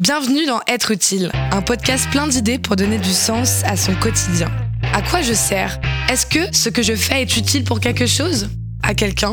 Bienvenue 0.00 0.46
dans 0.46 0.60
Être 0.68 0.92
utile, 0.92 1.32
un 1.50 1.60
podcast 1.60 2.08
plein 2.12 2.28
d'idées 2.28 2.60
pour 2.60 2.76
donner 2.76 2.98
du 2.98 3.10
sens 3.10 3.64
à 3.64 3.76
son 3.76 3.96
quotidien. 3.96 4.46
À 4.92 5.02
quoi 5.02 5.22
je 5.22 5.32
sers? 5.32 5.80
Est-ce 6.08 6.24
que 6.24 6.56
ce 6.56 6.68
que 6.68 6.84
je 6.84 6.94
fais 6.94 7.22
est 7.22 7.36
utile 7.36 7.64
pour 7.64 7.80
quelque 7.80 8.06
chose? 8.06 8.48
À 8.84 8.94
quelqu'un? 8.94 9.32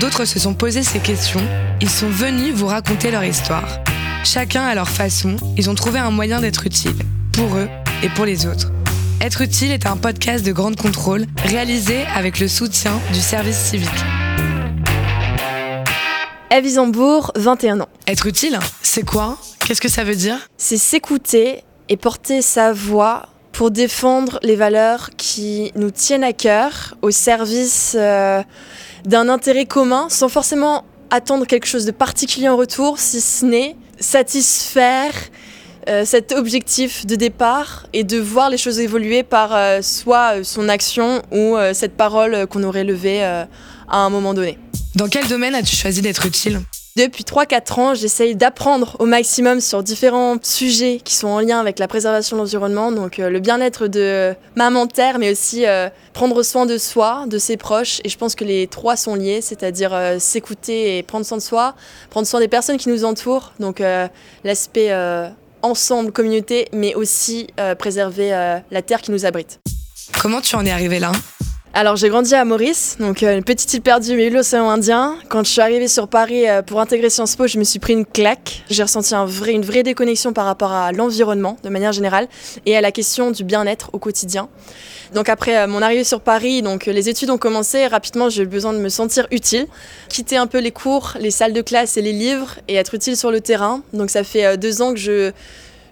D'autres 0.00 0.24
se 0.24 0.40
sont 0.40 0.54
posés 0.54 0.82
ces 0.82 0.98
questions. 0.98 1.40
Ils 1.80 1.88
sont 1.88 2.08
venus 2.08 2.52
vous 2.52 2.66
raconter 2.66 3.12
leur 3.12 3.22
histoire. 3.22 3.78
Chacun 4.24 4.64
à 4.64 4.74
leur 4.74 4.88
façon, 4.88 5.36
ils 5.56 5.70
ont 5.70 5.76
trouvé 5.76 6.00
un 6.00 6.10
moyen 6.10 6.40
d'être 6.40 6.66
utile, 6.66 6.96
pour 7.32 7.54
eux 7.54 7.68
et 8.02 8.08
pour 8.08 8.24
les 8.24 8.44
autres. 8.46 8.72
Être 9.20 9.42
utile 9.42 9.70
est 9.70 9.86
un 9.86 9.96
podcast 9.96 10.44
de 10.44 10.50
grande 10.50 10.74
contrôle 10.74 11.26
réalisé 11.44 12.02
avec 12.12 12.40
le 12.40 12.48
soutien 12.48 12.98
du 13.12 13.20
service 13.20 13.56
civique. 13.56 13.88
Eve 16.54 16.66
Isambourg, 16.66 17.32
21 17.34 17.80
ans. 17.80 17.88
Être 18.06 18.26
utile, 18.26 18.58
c'est 18.82 19.06
quoi? 19.06 19.38
Qu'est-ce 19.66 19.80
que 19.80 19.88
ça 19.88 20.04
veut 20.04 20.14
dire? 20.14 20.36
C'est 20.58 20.76
s'écouter 20.76 21.64
et 21.88 21.96
porter 21.96 22.42
sa 22.42 22.74
voix 22.74 23.30
pour 23.52 23.70
défendre 23.70 24.38
les 24.42 24.54
valeurs 24.54 25.08
qui 25.16 25.72
nous 25.76 25.90
tiennent 25.90 26.24
à 26.24 26.34
cœur 26.34 26.94
au 27.00 27.10
service 27.10 27.96
euh, 27.98 28.42
d'un 29.06 29.30
intérêt 29.30 29.64
commun 29.64 30.08
sans 30.10 30.28
forcément 30.28 30.84
attendre 31.08 31.46
quelque 31.46 31.64
chose 31.64 31.86
de 31.86 31.90
particulier 31.90 32.50
en 32.50 32.58
retour, 32.58 32.98
si 32.98 33.22
ce 33.22 33.46
n'est 33.46 33.74
satisfaire 33.98 35.14
euh, 35.88 36.04
cet 36.04 36.32
objectif 36.32 37.06
de 37.06 37.16
départ 37.16 37.86
et 37.94 38.04
de 38.04 38.18
voir 38.18 38.50
les 38.50 38.58
choses 38.58 38.78
évoluer 38.78 39.22
par 39.22 39.56
euh, 39.56 39.80
soit 39.80 40.44
son 40.44 40.68
action 40.68 41.22
ou 41.32 41.56
cette 41.72 41.96
parole 41.96 42.46
qu'on 42.46 42.62
aurait 42.62 42.84
levée 42.84 43.24
à 43.24 43.48
un 43.88 44.10
moment 44.10 44.34
donné. 44.34 44.58
Dans 44.94 45.08
quel 45.08 45.26
domaine 45.26 45.54
as-tu 45.54 45.74
choisi 45.74 46.02
d'être 46.02 46.26
utile 46.26 46.60
depuis 46.94 47.24
3-4 47.24 47.80
ans, 47.80 47.94
j'essaye 47.94 48.36
d'apprendre 48.36 48.96
au 48.98 49.06
maximum 49.06 49.62
sur 49.62 49.82
différents 49.82 50.36
sujets 50.42 51.00
qui 51.02 51.14
sont 51.14 51.28
en 51.28 51.40
lien 51.40 51.58
avec 51.58 51.78
la 51.78 51.88
préservation 51.88 52.36
de 52.36 52.42
l'environnement, 52.42 52.92
donc 52.92 53.18
euh, 53.18 53.30
le 53.30 53.40
bien-être 53.40 53.86
de 53.86 54.34
maman 54.56 54.86
terre, 54.86 55.18
mais 55.18 55.32
aussi 55.32 55.64
euh, 55.64 55.88
prendre 56.12 56.42
soin 56.42 56.66
de 56.66 56.76
soi, 56.76 57.24
de 57.28 57.38
ses 57.38 57.56
proches. 57.56 58.00
Et 58.04 58.10
je 58.10 58.18
pense 58.18 58.34
que 58.34 58.44
les 58.44 58.66
trois 58.66 58.96
sont 58.96 59.14
liés, 59.14 59.40
c'est-à-dire 59.40 59.94
euh, 59.94 60.18
s'écouter 60.18 60.98
et 60.98 61.02
prendre 61.02 61.24
soin 61.24 61.38
de 61.38 61.42
soi, 61.42 61.74
prendre 62.10 62.26
soin 62.26 62.40
des 62.40 62.48
personnes 62.48 62.76
qui 62.76 62.90
nous 62.90 63.06
entourent, 63.06 63.54
donc 63.58 63.82
l'aspect 64.44 64.94
ensemble, 65.62 66.12
communauté, 66.12 66.68
mais 66.74 66.94
aussi 66.94 67.46
préserver 67.78 68.60
la 68.70 68.82
terre 68.82 69.00
qui 69.00 69.12
nous 69.12 69.24
abrite. 69.24 69.60
Comment 70.20 70.42
tu 70.42 70.56
en 70.56 70.66
es 70.66 70.70
arrivé 70.70 70.98
là? 70.98 71.12
Alors 71.74 71.96
j'ai 71.96 72.10
grandi 72.10 72.34
à 72.34 72.44
Maurice, 72.44 72.96
donc 73.00 73.22
euh, 73.22 73.38
une 73.38 73.44
petite 73.44 73.72
île 73.72 73.80
perdue 73.80 74.12
au 74.12 74.16
milieu 74.16 74.28
de 74.28 74.34
l'océan 74.34 74.68
Indien. 74.68 75.16
Quand 75.30 75.42
je 75.42 75.50
suis 75.50 75.60
arrivée 75.62 75.88
sur 75.88 76.06
Paris 76.06 76.46
euh, 76.46 76.60
pour 76.60 76.80
intégrer 76.80 77.08
Sciences 77.08 77.34
Po, 77.34 77.46
je 77.46 77.58
me 77.58 77.64
suis 77.64 77.78
pris 77.78 77.94
une 77.94 78.04
claque. 78.04 78.62
J'ai 78.68 78.82
ressenti 78.82 79.14
une 79.14 79.64
vraie 79.64 79.82
déconnexion 79.82 80.34
par 80.34 80.44
rapport 80.44 80.70
à 80.70 80.92
l'environnement 80.92 81.56
de 81.62 81.70
manière 81.70 81.92
générale 81.92 82.28
et 82.66 82.76
à 82.76 82.82
la 82.82 82.92
question 82.92 83.30
du 83.30 83.42
bien-être 83.42 83.88
au 83.94 83.98
quotidien. 83.98 84.50
Donc 85.14 85.30
après 85.30 85.56
euh, 85.56 85.66
mon 85.66 85.80
arrivée 85.80 86.04
sur 86.04 86.20
Paris, 86.20 86.60
donc 86.60 86.84
les 86.84 87.08
études 87.08 87.30
ont 87.30 87.38
commencé. 87.38 87.86
rapidement, 87.86 88.28
j'ai 88.28 88.42
eu 88.42 88.46
besoin 88.46 88.74
de 88.74 88.78
me 88.78 88.90
sentir 88.90 89.26
utile, 89.30 89.66
quitter 90.10 90.36
un 90.36 90.46
peu 90.46 90.58
les 90.58 90.72
cours, 90.72 91.14
les 91.20 91.30
salles 91.30 91.54
de 91.54 91.62
classe 91.62 91.96
et 91.96 92.02
les 92.02 92.12
livres 92.12 92.56
et 92.68 92.74
être 92.74 92.92
utile 92.92 93.16
sur 93.16 93.30
le 93.30 93.40
terrain. 93.40 93.82
Donc 93.94 94.10
ça 94.10 94.24
fait 94.24 94.58
deux 94.58 94.82
ans 94.82 94.92
que 94.92 95.00
je 95.00 95.32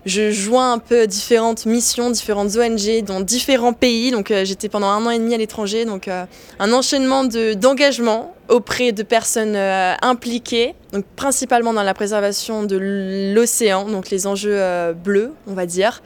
je 0.06 0.31
joins 0.31 0.73
un 0.73 0.79
peu 0.79 1.06
différentes 1.06 1.67
missions, 1.67 2.11
différentes 2.11 2.56
ONG 2.56 3.05
dans 3.05 3.20
différents 3.20 3.73
pays. 3.73 4.11
Donc 4.11 4.31
euh, 4.31 4.45
j'étais 4.45 4.69
pendant 4.69 4.89
un 4.89 5.05
an 5.06 5.11
et 5.11 5.19
demi 5.19 5.34
à 5.34 5.39
l'étranger, 5.39 5.84
donc 5.84 6.09
euh, 6.09 6.25
un 6.59 6.73
enchaînement 6.73 7.25
d'engagement 7.25 8.34
auprès 8.48 8.93
de 8.93 9.03
personnes 9.03 9.56
euh, 9.56 9.95
impliquées, 10.03 10.75
donc 10.93 11.05
principalement 11.17 11.73
dans 11.73 11.83
la 11.83 11.95
préservation 11.95 12.62
de 12.65 13.33
l'océan, 13.34 13.87
donc 13.87 14.11
les 14.11 14.27
enjeux 14.27 14.61
bleus, 15.05 15.33
on 15.47 15.55
va 15.55 15.67
dire. 15.67 16.03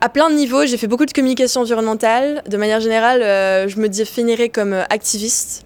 À 0.00 0.08
plein 0.08 0.30
de 0.30 0.34
niveaux, 0.34 0.66
j'ai 0.66 0.76
fait 0.76 0.86
beaucoup 0.86 1.06
de 1.06 1.12
communication 1.12 1.62
environnementale. 1.62 2.42
De 2.48 2.56
manière 2.56 2.80
générale, 2.80 3.20
je 3.68 3.78
me 3.78 3.88
définirais 3.88 4.50
comme 4.50 4.74
activiste. 4.90 5.64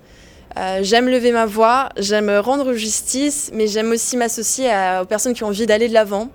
j'aime 0.82 1.08
lever 1.08 1.32
ma 1.32 1.46
voix, 1.46 1.88
j'aime 1.96 2.30
rendre 2.30 2.72
justice, 2.74 3.50
mais 3.52 3.66
j'aime 3.66 3.90
aussi 3.90 4.16
m'associer 4.16 4.70
aux 5.02 5.04
personnes 5.04 5.34
qui 5.34 5.42
ont 5.42 5.48
envie 5.48 5.66
d'aller 5.66 5.88
de 5.88 5.94
l'avant. 5.94 6.30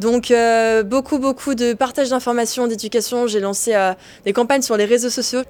Donc 0.00 0.30
euh, 0.30 0.82
beaucoup, 0.82 1.18
beaucoup 1.18 1.54
de 1.54 1.74
partage 1.74 2.10
d'informations, 2.10 2.66
d'éducation. 2.66 3.26
J'ai 3.26 3.40
lancé 3.40 3.74
euh, 3.74 3.92
des 4.24 4.32
campagnes 4.32 4.62
sur 4.62 4.76
les 4.76 4.84
réseaux 4.84 5.10
sociaux, 5.10 5.42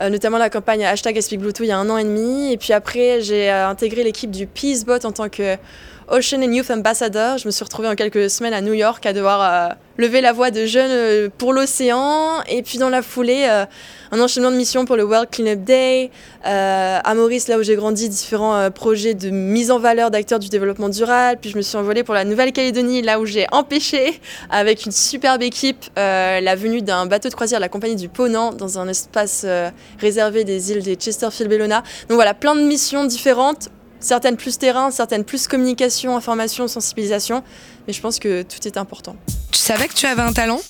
euh, 0.00 0.08
notamment 0.08 0.38
la 0.38 0.50
campagne 0.50 0.84
hashtag 0.84 1.18
il 1.30 1.66
y 1.66 1.70
a 1.70 1.78
un 1.78 1.90
an 1.90 1.98
et 1.98 2.04
demi. 2.04 2.52
Et 2.52 2.56
puis 2.56 2.72
après, 2.72 3.20
j'ai 3.20 3.50
intégré 3.50 4.04
l'équipe 4.04 4.30
du 4.30 4.46
Peacebot 4.46 5.04
en 5.04 5.12
tant 5.12 5.28
que 5.28 5.56
Ocean 6.12 6.42
and 6.42 6.52
Youth 6.52 6.70
Ambassador. 6.70 7.38
Je 7.38 7.46
me 7.46 7.50
suis 7.50 7.64
retrouvée 7.64 7.88
en 7.88 7.94
quelques 7.94 8.28
semaines 8.28 8.52
à 8.52 8.60
New 8.60 8.74
York 8.74 9.06
à 9.06 9.14
devoir 9.14 9.40
euh, 9.40 9.74
lever 9.96 10.20
la 10.20 10.34
voix 10.34 10.50
de 10.50 10.66
jeunes 10.66 10.90
euh, 10.90 11.28
pour 11.38 11.54
l'océan. 11.54 12.42
Et 12.50 12.62
puis 12.62 12.76
dans 12.76 12.90
la 12.90 13.00
foulée, 13.00 13.46
euh, 13.48 13.64
un 14.10 14.20
enchaînement 14.20 14.50
de 14.50 14.56
missions 14.56 14.84
pour 14.84 14.96
le 14.96 15.04
World 15.04 15.30
Cleanup 15.30 15.64
Day. 15.64 16.10
à 16.44 17.14
Maurice, 17.14 17.48
là 17.48 17.58
où 17.58 17.62
j'ai 17.62 17.76
grandi, 17.76 18.10
différents 18.10 18.70
projets 18.70 19.14
de 19.14 19.30
mise 19.30 19.70
en 19.70 19.78
valeur 19.78 20.10
d'acteurs 20.10 20.38
du 20.38 20.50
développement 20.50 20.90
durable. 20.90 21.38
Puis 21.40 21.48
je 21.48 21.56
me 21.56 21.62
suis 21.62 21.78
envolée 21.78 22.02
pour 22.04 22.14
la 22.14 22.26
Nouvelle-Calédonie, 22.26 23.00
là 23.00 23.18
où 23.18 23.24
j'ai 23.24 23.46
empêché, 23.50 24.20
avec 24.50 24.84
une 24.84 24.92
superbe 24.92 25.42
équipe, 25.42 25.86
la 25.96 26.54
venue 26.56 26.82
d'un 26.82 27.06
bateau 27.06 27.30
de 27.30 27.34
croisière, 27.34 27.58
la 27.58 27.70
compagnie 27.70 27.96
du 27.96 28.10
Ponant, 28.10 28.52
dans 28.52 28.78
un 28.78 28.86
espace 28.86 29.46
réservé 29.98 30.44
des 30.44 30.72
îles 30.72 30.82
des 30.82 30.96
Chesterfield-Bellona. 30.96 31.82
Donc 32.10 32.16
voilà, 32.16 32.34
plein 32.34 32.54
de 32.54 32.60
missions 32.60 33.06
différentes 33.06 33.70
certaines 34.02 34.36
plus 34.36 34.58
terrain, 34.58 34.90
certaines 34.90 35.24
plus 35.24 35.48
communication, 35.48 36.16
information, 36.16 36.68
sensibilisation. 36.68 37.42
Mais 37.86 37.92
je 37.92 38.00
pense 38.00 38.18
que 38.18 38.42
tout 38.42 38.66
est 38.66 38.76
important. 38.76 39.16
Tu 39.50 39.58
savais 39.58 39.88
que 39.88 39.94
tu 39.94 40.06
avais 40.06 40.22
un 40.22 40.32
talent? 40.32 40.60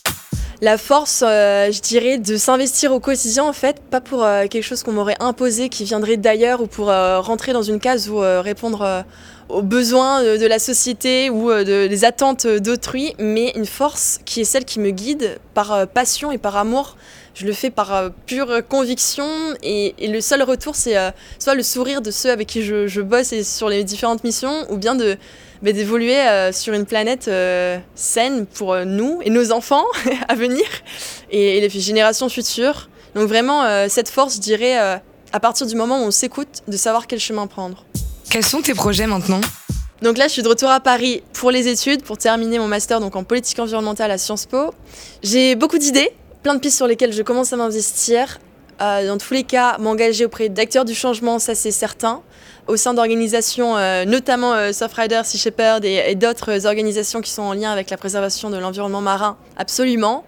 La 0.60 0.78
force, 0.78 1.24
euh, 1.26 1.72
je 1.72 1.80
dirais, 1.80 2.18
de 2.18 2.36
s'investir 2.36 2.92
au 2.92 3.00
quotidien, 3.00 3.42
en 3.42 3.52
fait, 3.52 3.82
pas 3.90 4.00
pour 4.00 4.22
euh, 4.22 4.46
quelque 4.46 4.62
chose 4.62 4.84
qu'on 4.84 4.92
m'aurait 4.92 5.16
imposé, 5.18 5.68
qui 5.68 5.82
viendrait 5.82 6.16
d'ailleurs, 6.16 6.60
ou 6.60 6.68
pour 6.68 6.88
euh, 6.88 7.18
rentrer 7.18 7.52
dans 7.52 7.64
une 7.64 7.80
case 7.80 8.08
ou 8.08 8.18
répondre 8.20 9.04
aux 9.52 9.62
besoins 9.62 10.22
de, 10.22 10.46
la 10.46 10.58
société 10.58 11.30
ou 11.30 11.50
de, 11.50 11.86
des 11.86 12.04
attentes 12.04 12.46
d'autrui, 12.46 13.14
mais 13.18 13.52
une 13.54 13.66
force 13.66 14.18
qui 14.24 14.40
est 14.40 14.44
celle 14.44 14.64
qui 14.64 14.80
me 14.80 14.90
guide 14.90 15.38
par 15.54 15.86
passion 15.88 16.32
et 16.32 16.38
par 16.38 16.56
amour 16.56 16.96
je 17.34 17.46
le 17.46 17.52
fais 17.52 17.70
par 17.70 17.94
euh, 17.94 18.08
pure 18.26 18.60
conviction 18.68 19.26
et, 19.62 19.94
le 20.00 20.20
seul 20.20 20.42
retour, 20.42 20.76
c'est 20.76 20.96
euh, 20.96 21.10
soit 21.38 21.54
le 21.54 21.62
sourire 21.62 22.02
de 22.02 22.10
ceux 22.10 22.30
avec 22.30 22.48
qui 22.48 22.62
je, 22.62 23.00
bosse 23.00 23.32
et 23.32 23.42
sur 23.42 23.68
les 23.68 23.84
différentes 23.84 24.22
missions, 24.24 24.66
ou 24.70 24.76
bien 24.76 24.94
bah, 24.94 25.72
d'évoluer 25.72 26.18
euh, 26.18 26.52
sur 26.52 26.74
une 26.74 26.86
planète 26.86 27.30
saine 27.94 28.46
pour 28.46 28.76
nous 28.84 29.20
et 29.24 29.30
nos 29.30 29.52
enfants 29.52 29.84
à 30.28 30.34
venir 30.34 30.64
et, 31.30 31.60
les 31.60 31.68
générations 31.68 32.28
futures. 32.28 32.88
Donc 33.14 33.28
vraiment, 33.28 33.88
cette 33.88 34.08
force, 34.08 34.36
je 34.36 34.40
dirais, 34.40 34.76
à 34.76 35.40
partir 35.40 35.66
du 35.66 35.74
moment 35.74 36.02
où 36.02 36.06
on 36.06 36.10
s'écoute, 36.10 36.62
de 36.66 36.76
savoir 36.76 37.06
quel 37.06 37.18
chemin 37.18 37.46
prendre. 37.46 37.84
Quels 38.32 38.46
sont 38.46 38.62
tes 38.62 38.72
projets 38.72 39.06
maintenant 39.06 39.42
donc 40.00 40.18
là, 40.18 40.26
je 40.26 40.32
suis 40.32 40.42
de 40.42 40.48
retour 40.48 40.68
à 40.68 40.80
Paris 40.80 41.22
pour 41.32 41.52
les 41.52 41.68
études, 41.68 42.02
pour 42.02 42.18
terminer 42.18 42.58
mon 42.58 42.66
master 42.66 42.98
donc 42.98 43.14
en 43.14 43.22
politique 43.22 43.60
environnementale 43.60 44.10
à 44.10 44.18
Sciences 44.18 44.46
Po. 44.46 44.74
J'ai 45.22 45.54
beaucoup 45.54 45.78
d'idées, 45.78 46.10
plein 46.42 46.56
de 46.56 46.58
pistes 46.58 46.76
sur 46.76 46.88
lesquelles 46.88 47.12
je 47.12 47.22
commence 47.22 47.52
à 47.52 47.56
m'investir. 47.56 48.40
Euh, 48.80 49.06
dans 49.06 49.16
tous 49.16 49.32
les 49.32 49.44
cas, 49.44 49.78
m'engager 49.78 50.24
auprès 50.24 50.48
d'acteurs 50.48 50.84
du 50.84 50.92
changement, 50.92 51.38
ça 51.38 51.54
c'est 51.54 51.70
certain. 51.70 52.20
Au 52.66 52.76
sein 52.76 52.94
d'organisations, 52.94 53.76
euh, 53.76 54.04
notamment 54.04 54.54
euh, 54.54 54.72
Surfrider, 54.72 55.20
Sea 55.22 55.38
Shepherd 55.38 55.84
et, 55.84 56.16
d'autres 56.16 56.66
organisations 56.66 57.20
qui 57.20 57.30
sont 57.30 57.42
en 57.42 57.52
lien 57.52 57.70
avec 57.70 57.90
la 57.90 57.96
préservation 57.96 58.50
de 58.50 58.56
l'environnement 58.56 59.02
marin, 59.02 59.36
absolument. 59.56 60.24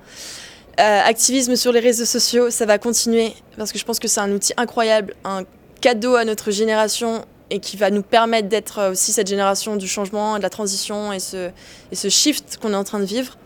activisme 0.77 1.57
sur 1.57 1.73
les 1.73 1.81
réseaux 1.81 2.05
sociaux, 2.05 2.51
ça 2.51 2.65
va 2.65 2.79
continuer 2.79 3.33
parce 3.57 3.73
que 3.73 3.79
je 3.79 3.85
pense 3.85 3.99
que 3.99 4.07
c'est 4.07 4.21
un 4.21 4.31
outil 4.31 4.53
incroyable, 4.57 5.17
un 5.25 5.43
cadeau 5.81 6.15
à 6.15 6.25
notre 6.25 6.53
génération 6.53 7.25
et 7.55 7.61
qui 7.61 7.77
va 7.77 7.91
nous 7.91 8.03
permettre 8.03 8.49
d'être 8.49 8.91
aussi 8.91 9.13
cette 9.13 9.29
génération 9.29 9.77
du 9.77 9.87
changement, 9.87 10.39
de 10.39 10.43
la 10.43 10.51
transition 10.51 11.13
et 11.13 11.21
ce, 11.21 11.51
et 11.93 11.95
ce 11.95 12.09
shift 12.09 12.59
qu'on 12.61 12.73
est 12.73 12.77
en 12.77 12.83
train 12.83 12.99
de 12.99 13.05
vivre. 13.05 13.39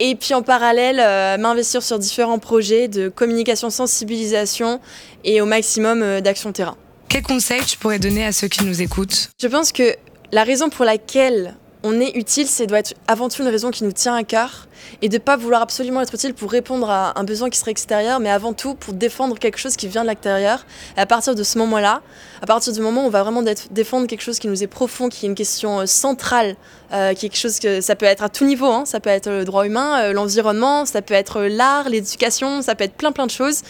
Et 0.00 0.16
puis 0.16 0.34
en 0.34 0.42
parallèle, 0.42 0.98
euh, 0.98 1.38
m'investir 1.38 1.82
sur 1.82 1.98
différents 1.98 2.40
projets 2.40 2.88
de 2.88 3.08
communication, 3.08 3.70
sensibilisation 3.70 4.80
et 5.22 5.40
au 5.40 5.46
maximum 5.46 6.02
euh, 6.02 6.20
d'action 6.20 6.52
terrain. 6.52 6.76
Quel 7.08 7.22
conseil 7.22 7.62
tu 7.64 7.78
pourrais 7.78 7.98
donner 7.98 8.26
à 8.26 8.32
ceux 8.32 8.48
qui 8.48 8.64
nous 8.64 8.82
écoutent? 8.82 9.30
Je 9.40 9.46
pense 9.46 9.70
que 9.70 9.94
la 10.32 10.42
raison 10.42 10.70
pour 10.70 10.84
laquelle 10.84 11.54
on 11.82 11.98
est 12.00 12.16
utile, 12.16 12.46
c'est 12.46 12.66
doit 12.66 12.80
être 12.80 12.94
avant 13.08 13.28
tout 13.28 13.42
une 13.42 13.48
raison 13.48 13.70
qui 13.70 13.84
nous 13.84 13.92
tient 13.92 14.14
à 14.14 14.22
cœur 14.22 14.66
et 15.00 15.08
de 15.08 15.18
pas 15.18 15.36
vouloir 15.36 15.62
absolument 15.62 16.00
être 16.02 16.14
utile 16.14 16.34
pour 16.34 16.50
répondre 16.50 16.90
à 16.90 17.18
un 17.18 17.24
besoin 17.24 17.48
qui 17.48 17.58
serait 17.58 17.70
extérieur, 17.70 18.20
mais 18.20 18.30
avant 18.30 18.52
tout 18.52 18.74
pour 18.74 18.92
défendre 18.92 19.38
quelque 19.38 19.58
chose 19.58 19.76
qui 19.76 19.88
vient 19.88 20.02
de 20.02 20.08
l'extérieur. 20.08 20.66
Et 20.96 21.00
à 21.00 21.06
partir 21.06 21.34
de 21.34 21.42
ce 21.42 21.58
moment-là, 21.58 22.02
à 22.42 22.46
partir 22.46 22.72
du 22.72 22.80
moment 22.80 23.04
où 23.04 23.06
on 23.06 23.10
va 23.10 23.22
vraiment 23.22 23.42
défendre 23.70 24.06
quelque 24.06 24.22
chose 24.22 24.38
qui 24.38 24.48
nous 24.48 24.62
est 24.62 24.66
profond, 24.66 25.08
qui 25.08 25.24
est 25.24 25.28
une 25.28 25.34
question 25.34 25.80
euh, 25.80 25.86
centrale, 25.86 26.56
euh, 26.92 27.14
quelque 27.14 27.36
chose 27.36 27.58
que 27.58 27.80
ça 27.80 27.96
peut 27.96 28.06
être 28.06 28.22
à 28.22 28.28
tout 28.28 28.44
niveau, 28.44 28.66
hein. 28.66 28.84
ça 28.84 29.00
peut 29.00 29.10
être 29.10 29.30
le 29.30 29.44
droit 29.44 29.64
humain, 29.64 30.02
euh, 30.02 30.12
l'environnement, 30.12 30.84
ça 30.84 31.00
peut 31.00 31.14
être 31.14 31.42
l'art, 31.42 31.88
l'éducation, 31.88 32.62
ça 32.62 32.74
peut 32.74 32.84
être 32.84 32.94
plein 32.94 33.12
plein 33.12 33.26
de 33.26 33.30
choses. 33.30 33.62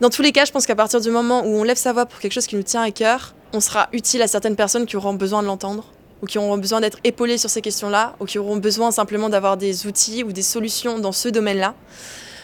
Dans 0.00 0.10
tous 0.10 0.22
les 0.22 0.30
cas, 0.30 0.44
je 0.44 0.52
pense 0.52 0.64
qu'à 0.64 0.76
partir 0.76 1.00
du 1.00 1.10
moment 1.10 1.42
où 1.44 1.58
on 1.58 1.64
lève 1.64 1.76
sa 1.76 1.92
voix 1.92 2.06
pour 2.06 2.20
quelque 2.20 2.32
chose 2.32 2.46
qui 2.46 2.54
nous 2.54 2.62
tient 2.62 2.82
à 2.82 2.92
cœur, 2.92 3.34
on 3.52 3.60
sera 3.60 3.88
utile 3.92 4.22
à 4.22 4.28
certaines 4.28 4.54
personnes 4.54 4.86
qui 4.86 4.96
auront 4.96 5.14
besoin 5.14 5.42
de 5.42 5.48
l'entendre 5.48 5.84
ou 6.22 6.26
qui 6.26 6.38
auront 6.38 6.58
besoin 6.58 6.80
d'être 6.80 6.98
épaulés 7.04 7.38
sur 7.38 7.50
ces 7.50 7.60
questions-là, 7.60 8.16
ou 8.20 8.24
qui 8.24 8.38
auront 8.38 8.56
besoin 8.56 8.90
simplement 8.90 9.28
d'avoir 9.28 9.56
des 9.56 9.86
outils 9.86 10.24
ou 10.24 10.32
des 10.32 10.42
solutions 10.42 10.98
dans 10.98 11.12
ce 11.12 11.28
domaine-là. 11.28 11.74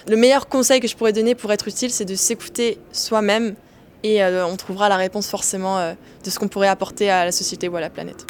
Le 0.09 0.17
meilleur 0.17 0.49
conseil 0.49 0.81
que 0.81 0.89
je 0.89 0.97
pourrais 0.97 1.13
donner 1.13 1.35
pour 1.35 1.53
être 1.53 1.67
utile, 1.67 1.91
c'est 1.91 2.05
de 2.05 2.15
s'écouter 2.15 2.79
soi-même 2.93 3.55
et 4.03 4.23
euh, 4.23 4.47
on 4.47 4.57
trouvera 4.57 4.89
la 4.89 4.97
réponse 4.97 5.29
forcément 5.29 5.79
euh, 5.79 5.95
de 6.25 6.31
ce 6.31 6.39
qu'on 6.39 6.49
pourrait 6.49 6.69
apporter 6.69 7.11
à 7.11 7.25
la 7.25 7.33
société 7.33 7.69
ou 7.69 7.77
à 7.77 7.81
la 7.81 7.91
planète. 7.91 8.27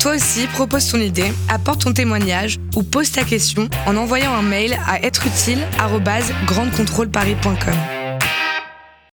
Toi 0.00 0.14
aussi, 0.14 0.46
propose 0.48 0.90
ton 0.90 1.00
idée, 1.00 1.32
apporte 1.48 1.82
ton 1.82 1.92
témoignage 1.92 2.58
ou 2.76 2.82
pose 2.82 3.12
ta 3.12 3.24
question 3.24 3.68
en 3.86 3.96
envoyant 3.96 4.32
un 4.32 4.42
mail 4.42 4.78
à 4.86 5.02
êtreutile@grandecontrôleparis.com. 5.02 7.95